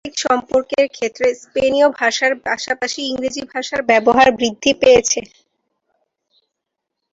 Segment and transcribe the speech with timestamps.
[0.03, 5.21] আন্তর্জাতিক সম্পর্কের ক্ষেত্রে স্পেনীয় ভাষার পাশাপাশি ইংরেজি ভাষার ব্যবহার বৃদ্ধি পেয়েছে।